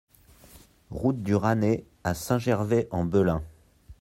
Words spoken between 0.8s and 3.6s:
Route du Rasnay à Saint-Gervais-en-Belin